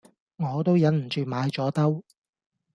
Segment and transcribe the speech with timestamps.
[0.37, 2.03] 我都忍唔住買咗兜